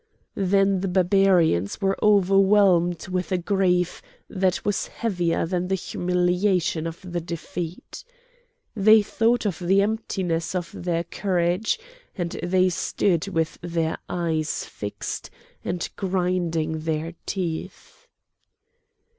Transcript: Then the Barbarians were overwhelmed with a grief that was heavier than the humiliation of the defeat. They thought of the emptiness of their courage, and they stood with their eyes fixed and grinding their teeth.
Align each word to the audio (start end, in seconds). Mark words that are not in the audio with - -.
Then 0.33 0.79
the 0.81 0.87
Barbarians 0.87 1.79
were 1.79 1.95
overwhelmed 2.03 3.07
with 3.09 3.31
a 3.31 3.37
grief 3.37 4.01
that 4.27 4.65
was 4.65 4.87
heavier 4.87 5.45
than 5.45 5.67
the 5.67 5.75
humiliation 5.75 6.87
of 6.87 6.99
the 7.03 7.21
defeat. 7.21 8.03
They 8.75 9.03
thought 9.03 9.45
of 9.45 9.59
the 9.59 9.83
emptiness 9.83 10.55
of 10.55 10.71
their 10.75 11.03
courage, 11.03 11.77
and 12.17 12.31
they 12.41 12.69
stood 12.69 13.27
with 13.27 13.59
their 13.61 13.99
eyes 14.09 14.65
fixed 14.65 15.29
and 15.63 15.87
grinding 15.95 16.79
their 16.79 17.13
teeth. 17.27 18.07